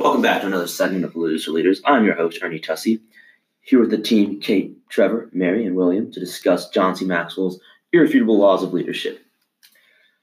[0.00, 1.82] Welcome back to another segment of Leaders for Leaders.
[1.84, 3.02] I'm your host, Ernie Tussey,
[3.60, 7.04] here with the team Kate, Trevor, Mary, and William to discuss John C.
[7.04, 7.60] Maxwell's
[7.92, 9.22] Irrefutable Laws of Leadership.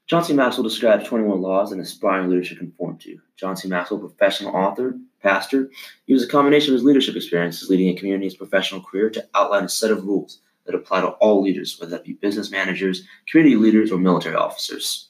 [0.07, 0.33] John C.
[0.33, 3.19] Maxwell describes 21 laws an aspiring leader should conform to.
[3.35, 3.67] John C.
[3.67, 5.69] Maxwell, professional author, pastor,
[6.07, 9.69] uses a combination of his leadership experiences leading a community's professional career to outline a
[9.69, 13.91] set of rules that apply to all leaders, whether that be business managers, community leaders,
[13.91, 15.09] or military officers.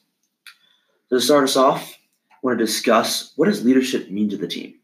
[1.07, 1.97] So to start us off,
[2.43, 4.75] want to discuss what does leadership mean to the team?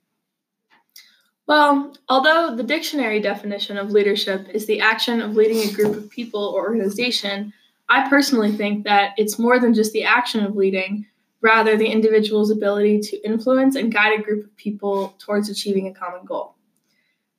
[1.46, 6.10] Well, although the dictionary definition of leadership is the action of leading a group of
[6.10, 7.54] people or organization,
[7.90, 11.06] I personally think that it's more than just the action of leading,
[11.42, 15.94] rather, the individual's ability to influence and guide a group of people towards achieving a
[15.94, 16.56] common goal.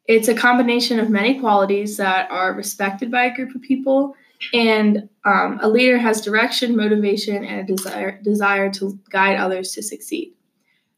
[0.06, 4.15] It's a combination of many qualities that are respected by a group of people
[4.52, 9.82] and um, a leader has direction, motivation, and a desire, desire to guide others to
[9.82, 10.34] succeed.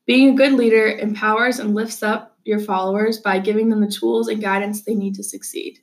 [0.05, 4.29] Being a good leader empowers and lifts up your followers by giving them the tools
[4.29, 5.81] and guidance they need to succeed.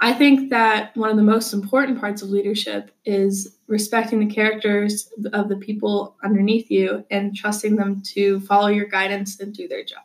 [0.00, 5.08] I think that one of the most important parts of leadership is respecting the characters
[5.32, 9.84] of the people underneath you and trusting them to follow your guidance and do their
[9.84, 10.02] job.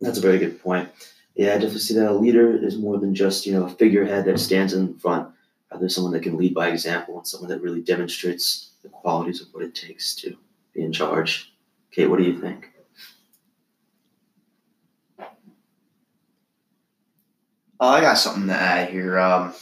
[0.00, 0.90] That's a very good point.
[1.34, 4.26] Yeah, I definitely see that a leader is more than just, you know, a figurehead
[4.26, 5.28] that stands in front
[5.70, 9.48] rather someone that can lead by example and someone that really demonstrates the qualities of
[9.52, 10.36] what it takes to
[10.74, 11.52] be in charge.
[11.90, 12.70] Kate, what do you think?
[17.80, 19.18] Oh, I got something to add here.
[19.18, 19.54] Um,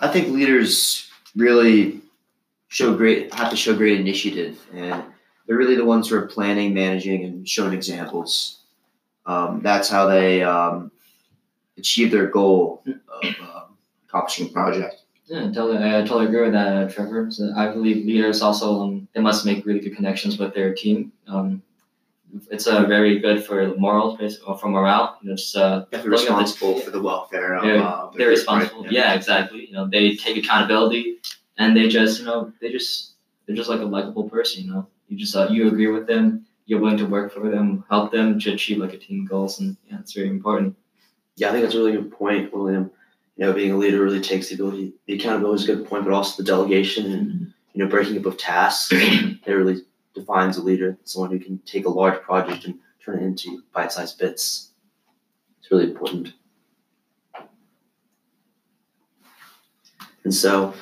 [0.00, 2.02] I think leaders really
[2.68, 5.02] show great have to show great initiative, and
[5.46, 8.60] they're really the ones who are planning, managing, and showing examples.
[9.24, 10.92] Um, that's how they um,
[11.78, 13.65] achieve their goal of uh,
[14.16, 15.02] accomplishing a project.
[15.26, 15.78] Yeah, totally.
[15.78, 17.30] I totally agree with that, uh, Trevor.
[17.30, 21.12] So I believe leaders also um, they must make really good connections with their team.
[21.26, 21.62] Um,
[22.50, 25.18] it's uh, very good for moral, or for morale.
[25.22, 27.56] You know, just uh, they're responsible for the welfare.
[27.56, 28.84] Of, they're, uh, they're responsible.
[28.84, 28.92] Right?
[28.92, 29.12] Yeah.
[29.12, 29.66] yeah, exactly.
[29.66, 31.18] You know, they take accountability,
[31.58, 33.14] and they just, you know, they just
[33.46, 34.64] they're just like a likable person.
[34.64, 36.46] You know, you just uh, you agree with them.
[36.66, 39.76] You're willing to work for them, help them to achieve like a team goals, and
[39.88, 40.76] yeah, it's very important.
[41.36, 42.90] Yeah, I think that's a really good point, William
[43.36, 46.04] you know, being a leader really takes the ability, the accountability is a good point,
[46.04, 48.90] but also the delegation and, you know, breaking up of tasks.
[48.92, 49.82] it really
[50.14, 53.92] defines a leader, someone who can take a large project and turn it into bite
[53.92, 54.70] sized bits.
[55.60, 56.32] It's really important.
[60.24, 60.74] And so,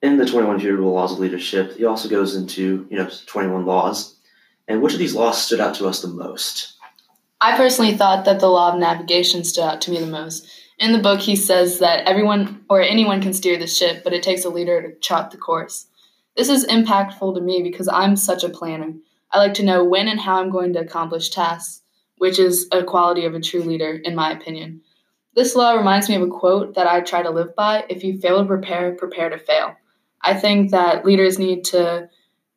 [0.00, 4.16] in the 21 Irrefutable Laws of Leadership, he also goes into, you know, 21 laws.
[4.66, 6.74] And which of these laws stood out to us the most?
[7.40, 10.48] I personally thought that the law of navigation stood out to me the most
[10.82, 14.22] in the book, he says that everyone or anyone can steer the ship, but it
[14.22, 15.86] takes a leader to chart the course.
[16.36, 18.92] This is impactful to me because I'm such a planner.
[19.30, 21.82] I like to know when and how I'm going to accomplish tasks,
[22.18, 24.80] which is a quality of a true leader, in my opinion.
[25.34, 28.18] This law reminds me of a quote that I try to live by if you
[28.18, 29.76] fail to prepare, prepare to fail.
[30.20, 32.08] I think that leaders need to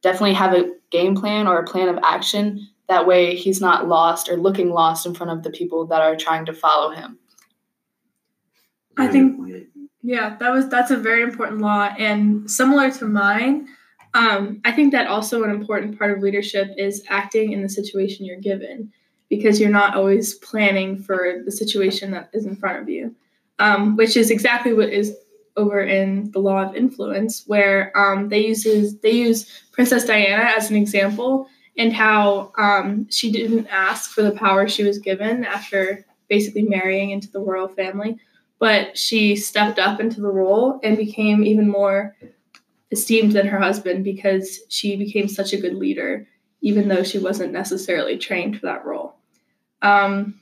[0.01, 2.67] definitely have a game plan or a plan of action.
[2.89, 6.15] That way, he's not lost or looking lost in front of the people that are
[6.15, 7.19] trying to follow him.
[8.97, 9.67] I think
[10.01, 13.67] yeah, that was that's a very important law and similar to mine.
[14.13, 18.25] Um, I think that also an important part of leadership is acting in the situation
[18.25, 18.91] you're given
[19.29, 23.15] because you're not always planning for the situation that is in front of you,
[23.57, 25.17] um, which is exactly what is
[25.57, 30.69] over in the law of influence, where um, they uses they use Princess Diana as
[30.69, 31.47] an example
[31.77, 37.09] and how um, she didn't ask for the power she was given after basically marrying
[37.09, 38.17] into the royal family
[38.65, 42.15] but she stepped up into the role and became even more
[42.89, 46.27] esteemed than her husband because she became such a good leader,
[46.61, 49.17] even though she wasn't necessarily trained for that role.
[49.83, 50.39] Um,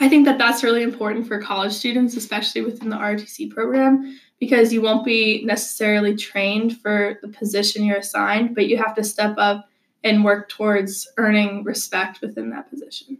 [0.00, 4.72] I think that that's really important for college students, especially within the ROTC program, because
[4.72, 9.34] you won't be necessarily trained for the position you're assigned, but you have to step
[9.36, 9.68] up
[10.02, 13.18] and work towards earning respect within that position.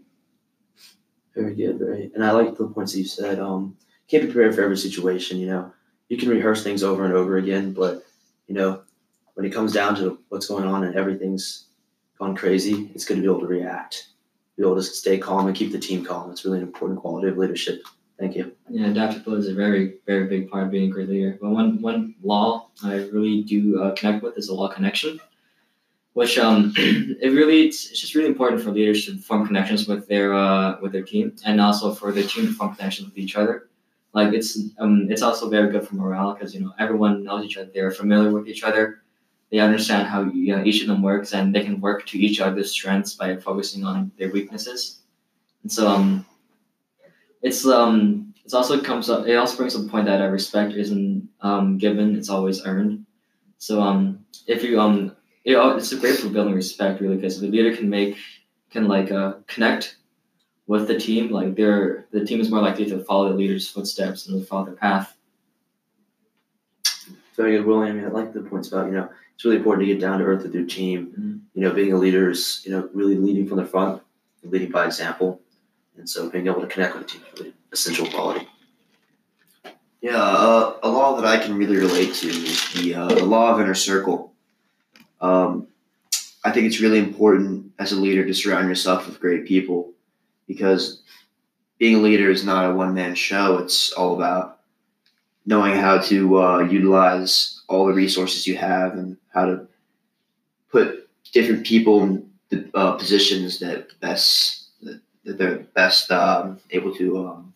[1.34, 2.10] Very good, very.
[2.14, 3.38] And I like the points that you said.
[3.38, 3.76] Um,
[4.08, 5.38] can't be prepared for every situation.
[5.38, 5.72] You know,
[6.08, 8.04] you can rehearse things over and over again, but
[8.46, 8.82] you know,
[9.34, 11.66] when it comes down to what's going on and everything's
[12.18, 14.08] gone crazy, it's good to be able to react,
[14.56, 16.30] be able to stay calm and keep the team calm.
[16.30, 17.82] It's really an important quality of leadership.
[18.18, 18.52] Thank you.
[18.70, 21.36] Yeah, adaptability is a very, very big part of being a great leader.
[21.40, 25.18] But one, one law I really do uh, connect with is the law connection,
[26.12, 30.06] which um, it really it's, it's just really important for leaders to form connections with
[30.06, 33.34] their uh, with their team, and also for the team to form connections with each
[33.34, 33.68] other
[34.14, 37.56] like it's um it's also very good for morale because you know everyone knows each
[37.58, 39.05] other they're familiar with each other
[39.55, 42.40] they understand how you know, each of them works and they can work to each
[42.40, 45.02] other's strengths by focusing on their weaknesses.
[45.62, 46.26] And so um,
[47.40, 49.28] it's um, it's also comes up.
[49.28, 53.06] It also brings up the point that uh, respect isn't um, given; it's always earned.
[53.58, 57.46] So um, if you um, it, it's a great for building respect really because the
[57.46, 58.16] leader can make
[58.70, 59.99] can like uh, connect
[60.66, 61.31] with the team.
[61.31, 64.75] Like they're the team is more likely to follow the leader's footsteps and follow their
[64.75, 65.16] path.
[67.37, 67.96] Very good, William.
[67.96, 70.19] I mean, I like the points about you know it's really important to get down
[70.19, 71.06] to earth with your team.
[71.06, 71.37] Mm-hmm.
[71.55, 74.02] You know, being a leader is you know really leading from the front,
[74.43, 75.40] leading by example,
[75.96, 78.49] and so being able to connect with the team is really essential quality.
[80.00, 83.52] Yeah, uh, a law that I can really relate to is the uh, the law
[83.52, 84.32] of inner circle.
[85.20, 85.69] Um,
[86.44, 89.94] I think it's really important as a leader to surround yourself with great people
[90.46, 91.02] because
[91.79, 93.58] being a leader is not a one man show.
[93.58, 94.61] It's all about
[95.46, 99.67] knowing how to uh, utilize all the resources you have and how to
[100.70, 104.61] put different people in the uh, positions that best
[105.25, 107.55] that they're best um, able to um,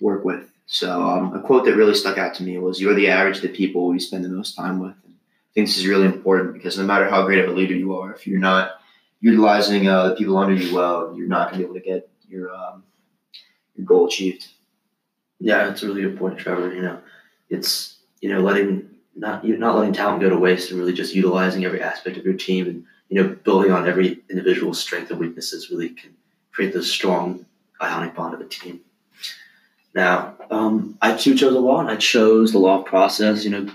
[0.00, 0.48] work with.
[0.66, 3.42] So um, a quote that really stuck out to me was, "You're the average of
[3.42, 6.54] the people you spend the most time with." And I think this is really important
[6.54, 8.80] because no matter how great of a leader you are, if you're not
[9.24, 12.10] utilizing uh, the people under you well, you're not going to be able to get
[12.28, 12.82] your um,
[13.74, 14.46] your goal achieved.
[15.40, 16.74] Yeah, that's a really good point, Trevor.
[16.74, 16.98] You know,
[17.48, 21.64] it's you know letting not not letting talent go to waste and really just utilizing
[21.64, 25.70] every aspect of your team and you know building on every individual's strength and weaknesses
[25.70, 26.14] really can
[26.52, 27.46] create this strong
[27.80, 28.80] ionic bond of a team.
[29.94, 33.42] Now, um, I too chose a law, and I chose the law of process.
[33.42, 33.72] You know,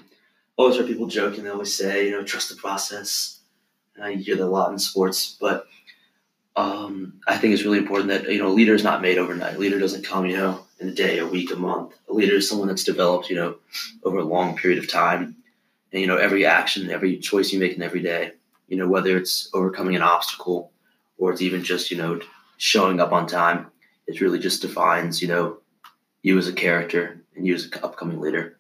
[0.58, 1.44] always hear people joking.
[1.44, 3.39] They always say, you know, trust the process.
[4.04, 5.68] I hear that a lot in sports, but
[6.56, 9.56] um, I think it's really important that you know a leader is not made overnight.
[9.56, 11.94] A leader doesn't come, you know, in a day, a week, a month.
[12.10, 13.56] A leader is someone that's developed, you know,
[14.04, 15.36] over a long period of time.
[15.92, 18.34] And you know, every action, every choice you make in every day,
[18.68, 20.72] you know, whether it's overcoming an obstacle
[21.18, 22.20] or it's even just you know
[22.58, 23.68] showing up on time,
[24.06, 25.58] it really just defines, you know,
[26.22, 28.59] you as a character and you as an upcoming leader.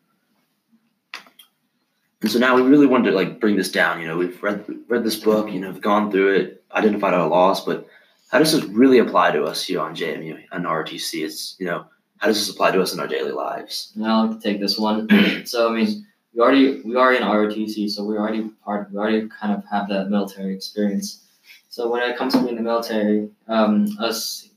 [2.22, 4.02] And so now we really wanted to like bring this down.
[4.02, 5.50] You know, we've read read this book.
[5.50, 7.88] You know, we've gone through it, identified our loss, but
[8.30, 11.24] how does this really apply to us here on JMU and ROTC?
[11.24, 11.86] It's you know,
[12.18, 13.94] how does this apply to us in our daily lives?
[14.04, 15.08] I'll take this one.
[15.46, 18.92] so I mean, we already we are in ROTC, so we already part.
[18.92, 21.24] We already kind of have that military experience.
[21.70, 24.50] So when it comes to being in the military, um, us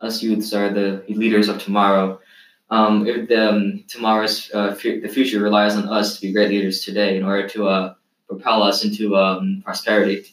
[0.00, 2.20] us youths are the leaders of tomorrow
[2.70, 6.50] um, if the, um, tomorrow's uh, f- the future relies on us to be great
[6.50, 7.94] leaders today in order to uh,
[8.28, 10.26] propel us into um, prosperity.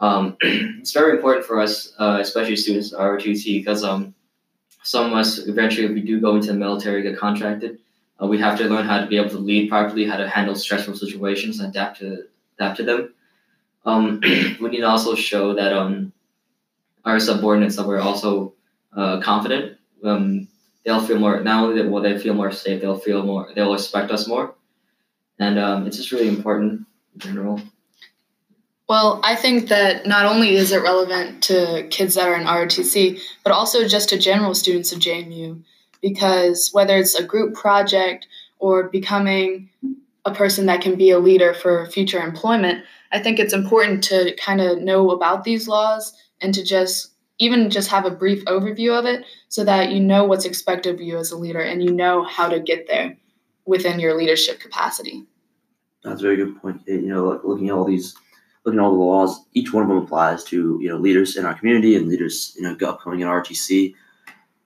[0.00, 4.14] Um, it's very important for us, uh, especially students at ROTC, because um,
[4.84, 7.80] some of us eventually, if we do go into the military, get contracted,
[8.22, 10.54] uh, we have to learn how to be able to lead properly, how to handle
[10.54, 12.24] stressful situations, and adapt to
[12.58, 13.14] adapt to them.
[13.84, 14.20] Um,
[14.60, 15.72] we need to also show that
[17.04, 18.54] our subordinates that we're also
[18.96, 19.78] uh, confident.
[20.88, 24.10] They'll feel more not only will they feel more safe, they'll feel more they'll respect
[24.10, 24.54] us more,
[25.38, 27.60] and um, it's just really important in general.
[28.88, 33.20] Well, I think that not only is it relevant to kids that are in ROTC,
[33.44, 35.62] but also just to general students of JMU,
[36.00, 38.26] because whether it's a group project
[38.58, 39.68] or becoming
[40.24, 42.82] a person that can be a leader for future employment,
[43.12, 47.70] I think it's important to kind of know about these laws and to just even
[47.70, 51.16] just have a brief overview of it so that you know what's expected of you
[51.18, 53.16] as a leader and you know how to get there
[53.64, 55.24] within your leadership capacity.
[56.02, 56.82] That's a very good point.
[56.86, 58.14] You know, looking at all these,
[58.64, 61.44] looking at all the laws, each one of them applies to you know leaders in
[61.44, 63.94] our community and leaders you know upcoming in RTC.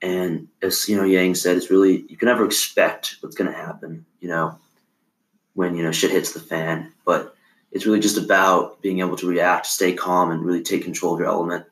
[0.01, 3.57] And as you know, Yang said, it's really you can never expect what's going to
[3.57, 4.05] happen.
[4.19, 4.59] You know,
[5.53, 7.35] when you know shit hits the fan, but
[7.71, 11.19] it's really just about being able to react, stay calm, and really take control of
[11.19, 11.65] your element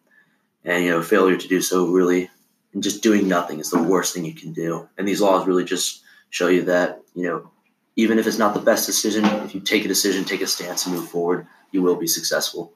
[0.66, 2.30] and you know failure to do so really
[2.74, 4.88] and just doing nothing is the worst thing you can do.
[4.98, 7.52] And these laws really just show you that you know
[7.96, 10.86] even if it's not the best decision if you take a decision take a stance
[10.86, 12.74] and move forward you will be successful.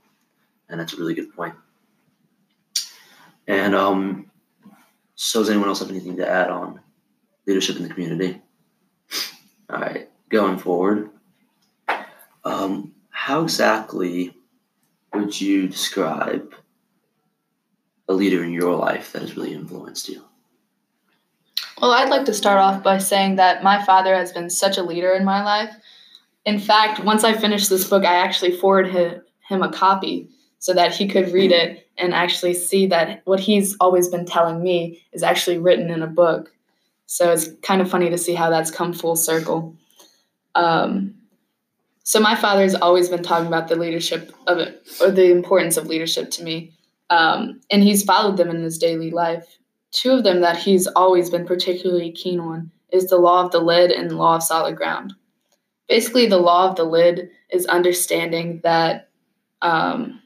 [0.69, 1.55] And that's a really good point.
[3.47, 4.31] And um
[5.15, 6.81] so does anyone else have anything to add on
[7.45, 8.41] leadership in the community?
[9.69, 11.09] All right going forward.
[12.43, 14.35] Um, how exactly
[15.13, 16.53] would you describe
[18.07, 20.21] a leader in your life that has really influenced you?
[21.81, 24.83] Well, I'd like to start off by saying that my father has been such a
[24.83, 25.75] leader in my life.
[26.45, 30.93] In fact, once I finished this book, I actually forwarded him a copy so that
[30.93, 35.23] he could read it and actually see that what he's always been telling me is
[35.23, 36.51] actually written in a book.
[37.07, 39.75] So it's kind of funny to see how that's come full circle.
[40.55, 41.15] Um,
[42.03, 45.75] So my father has always been talking about the leadership of it, or the importance
[45.75, 46.71] of leadership to me,
[47.09, 49.57] um, and he's followed them in his daily life.
[49.91, 53.59] Two of them that he's always been particularly keen on is the law of the
[53.59, 55.13] lid and the law of solid ground.
[55.87, 59.09] Basically, the law of the lid is understanding that
[59.61, 60.21] um,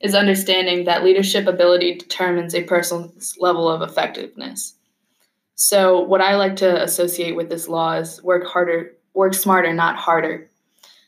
[0.00, 4.74] is understanding that leadership ability determines a person's level of effectiveness.
[5.54, 9.96] So, what I like to associate with this law is work harder, work smarter, not
[9.96, 10.50] harder.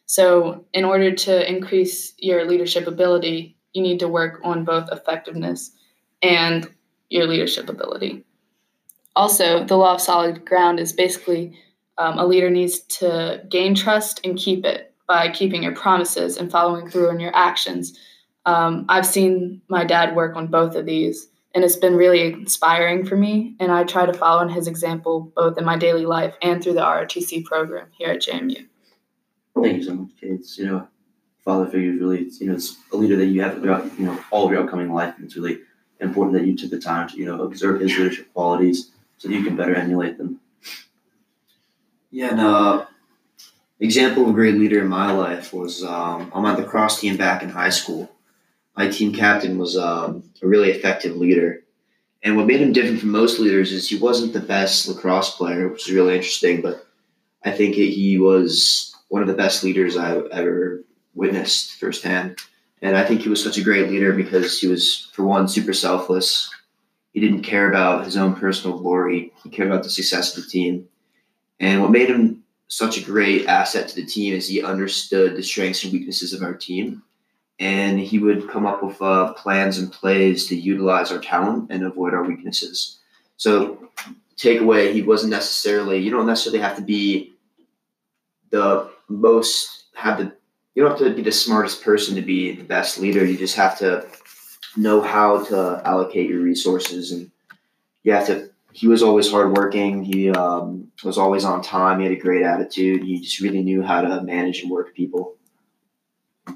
[0.06, 5.72] So, in order to increase your leadership ability, you need to work on both effectiveness
[6.22, 6.68] and
[7.10, 8.24] your leadership ability.
[9.14, 11.58] Also, the law of solid ground is basically
[11.98, 16.50] um, a leader needs to gain trust and keep it by keeping your promises and
[16.50, 17.98] following through on your actions.
[18.46, 23.04] Um, I've seen my dad work on both of these, and it's been really inspiring
[23.04, 23.54] for me.
[23.60, 26.74] And I try to follow in his example both in my daily life and through
[26.74, 28.66] the ROTC program here at JMU.
[29.60, 30.56] Thank you so much, kids.
[30.56, 30.88] You know,
[31.44, 34.18] father figure is really, you know, it's a leader that you have throughout, you know,
[34.30, 35.60] all of your upcoming life, and it's really
[36.00, 39.34] important that you took the time to, you know, observe his leadership qualities so that
[39.34, 40.40] you can better emulate them.
[42.10, 42.86] Yeah, and uh,
[43.80, 47.16] example of a great leader in my life was um, I'm on the cross team
[47.16, 48.10] back in high school.
[48.76, 51.62] My team captain was um, a really effective leader.
[52.22, 55.68] And what made him different from most leaders is he wasn't the best lacrosse player,
[55.68, 56.86] which is really interesting, but
[57.44, 62.38] I think he was one of the best leaders I've ever witnessed firsthand.
[62.80, 65.72] And I think he was such a great leader because he was, for one, super
[65.72, 66.50] selfless.
[67.12, 70.50] He didn't care about his own personal glory, he cared about the success of the
[70.50, 70.88] team.
[71.60, 75.42] And what made him such a great asset to the team is he understood the
[75.42, 77.02] strengths and weaknesses of our team.
[77.60, 81.84] And he would come up with uh, plans and plays to utilize our talent and
[81.84, 82.98] avoid our weaknesses.
[83.36, 83.90] So,
[84.36, 87.34] takeaway, he wasn't necessarily, you don't necessarily have to be
[88.50, 90.32] the most, have the,
[90.74, 93.24] you don't have to be the smartest person to be the best leader.
[93.24, 94.06] You just have to
[94.76, 97.30] know how to allocate your resources and
[98.02, 100.02] you have to he was always hardworking.
[100.02, 101.98] He um, was always on time.
[101.98, 103.02] He had a great attitude.
[103.02, 105.36] He just really knew how to manage and work people.
[106.48, 106.54] Yeah,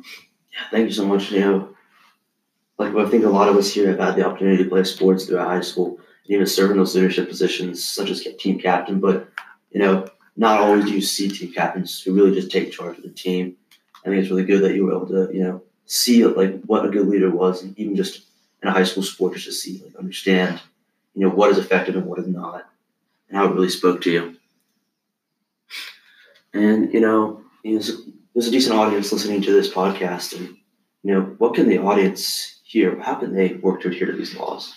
[0.70, 1.30] thank you so much.
[1.30, 1.74] Know,
[2.78, 5.26] like I think a lot of us here have had the opportunity to play sports
[5.26, 8.98] throughout high school and even serve in those leadership positions, such as team captain.
[8.98, 9.28] But
[9.70, 13.04] you know, not always do you see team captains who really just take charge of
[13.04, 13.56] the team.
[14.06, 16.86] I think it's really good that you were able to, you know, see like what
[16.86, 18.22] a good leader was, even just
[18.62, 20.60] in a high school sport, just to see, like, understand
[21.16, 22.68] you know what is effective and what is not,
[23.28, 24.36] and how it really spoke to you.
[26.52, 28.02] And you know, there's,
[28.34, 30.56] there's a decent audience listening to this podcast, and
[31.02, 33.00] you know, what can the audience hear?
[33.00, 34.74] How can they work to adhere to these laws?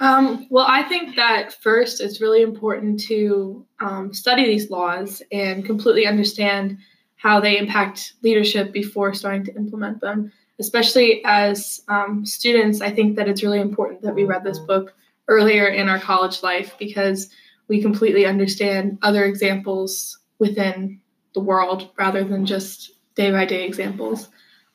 [0.00, 5.64] Um, well, I think that first it's really important to um, study these laws and
[5.64, 6.78] completely understand
[7.18, 10.32] how they impact leadership before starting to implement them.
[10.60, 14.94] Especially as um, students, I think that it's really important that we read this book
[15.28, 17.30] earlier in our college life because
[17.68, 21.00] we completely understand other examples within
[21.34, 24.28] the world rather than just day by day examples.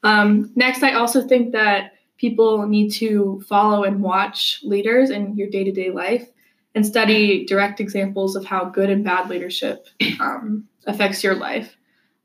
[0.03, 5.49] Um, next, I also think that people need to follow and watch leaders in your
[5.49, 6.29] day to day life
[6.75, 9.87] and study direct examples of how good and bad leadership
[10.19, 11.75] um, affects your life.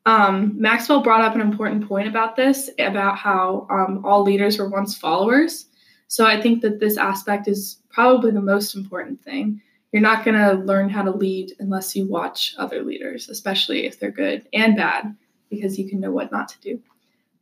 [0.07, 4.69] Um, Maxwell brought up an important point about this about how um, all leaders were
[4.69, 5.67] once followers.
[6.07, 9.61] So I think that this aspect is probably the most important thing.
[9.93, 13.99] You're not going to learn how to lead unless you watch other leaders, especially if
[13.99, 15.15] they're good and bad,
[15.51, 16.81] because you can know what not to do.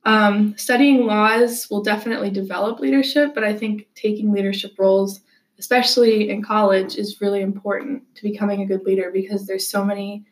[0.05, 5.21] Um, studying laws will definitely develop leadership, but I think taking leadership roles,
[5.59, 10.25] especially in college, is really important to becoming a good leader because there's so many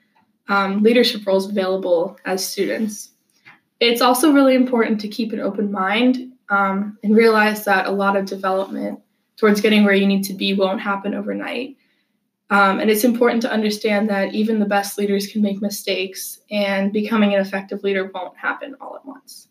[0.48, 3.10] um, leadership roles available as students.
[3.80, 8.16] It's also really important to keep an open mind um, and realize that a lot
[8.16, 9.00] of development
[9.36, 11.76] towards getting where you need to be won't happen overnight.
[12.50, 16.92] Um, and it's important to understand that even the best leaders can make mistakes, and
[16.92, 19.48] becoming an effective leader won't happen all at once.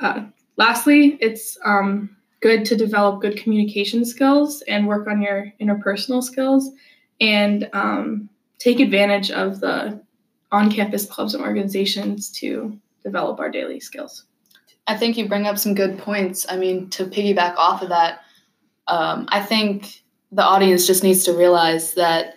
[0.00, 6.22] Uh, lastly, it's um, good to develop good communication skills and work on your interpersonal
[6.22, 6.70] skills
[7.20, 10.00] and um, take advantage of the
[10.52, 14.24] on campus clubs and organizations to develop our daily skills.
[14.86, 16.46] I think you bring up some good points.
[16.48, 18.20] I mean, to piggyback off of that,
[18.86, 22.36] um, I think the audience just needs to realize that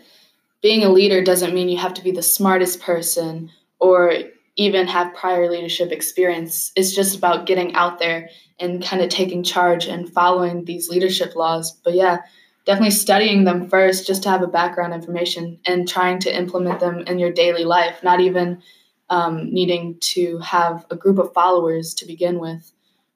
[0.61, 4.13] being a leader doesn't mean you have to be the smartest person or
[4.55, 6.71] even have prior leadership experience.
[6.75, 11.35] It's just about getting out there and kind of taking charge and following these leadership
[11.35, 11.71] laws.
[11.71, 12.19] But yeah,
[12.65, 16.99] definitely studying them first just to have a background information and trying to implement them
[16.99, 18.61] in your daily life, not even
[19.09, 22.71] um, needing to have a group of followers to begin with.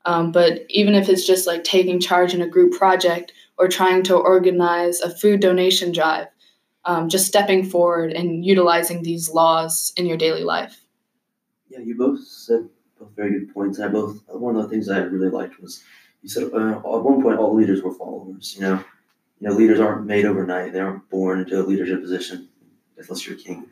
[0.05, 4.03] Um, but even if it's just like taking charge in a group project or trying
[4.03, 6.27] to organize a food donation drive,
[6.85, 10.83] um, just stepping forward and utilizing these laws in your daily life.
[11.69, 12.67] Yeah, you both said
[12.99, 13.79] both very good points.
[13.79, 15.83] I both one of the things I really liked was
[16.21, 18.55] you said uh, at one point all leaders were followers.
[18.55, 18.83] You know,
[19.43, 20.71] you know leaders aren't made overnight.
[20.71, 22.47] They aren't born into a leadership position
[22.97, 23.67] unless you're a king.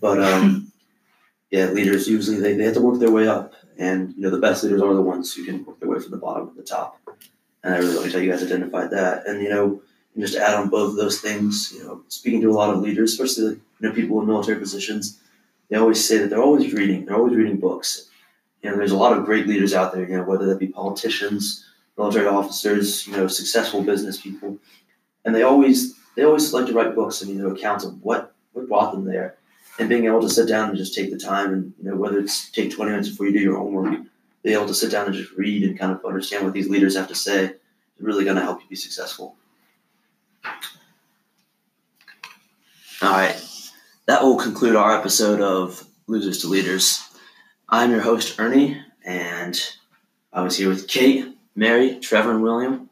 [0.00, 0.72] But um,
[1.50, 4.38] yeah, leaders usually they, they have to work their way up, and you know the
[4.38, 6.62] best leaders are the ones who can work their way from the bottom to the
[6.62, 6.98] top.
[7.62, 9.26] And I really like how you guys identified that.
[9.26, 9.82] And you know,
[10.14, 12.80] and just add on both of those things, you know, speaking to a lot of
[12.80, 15.20] leaders, especially you know people in military positions,
[15.68, 17.04] they always say that they're always reading.
[17.04, 18.08] They're always reading books.
[18.62, 20.08] You know, there's a lot of great leaders out there.
[20.08, 21.66] You know, whether that be politicians,
[21.98, 24.56] military officers, you know, successful business people,
[25.24, 28.34] and they always they always like to write books and you know accounts of what
[28.52, 29.36] what brought them there,
[29.78, 32.18] and being able to sit down and just take the time and you know whether
[32.18, 34.00] it's take 20 minutes before you do your homework,
[34.42, 36.96] be able to sit down and just read and kind of understand what these leaders
[36.96, 37.54] have to say is
[37.98, 39.36] really going to help you be successful.
[43.02, 43.40] All right.
[44.06, 47.02] That will conclude our episode of Losers to Leaders.
[47.68, 49.58] I'm your host, Ernie, and
[50.32, 52.90] I was here with Kate, Mary, Trevor, and William,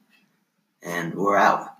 [0.82, 1.77] and we're out.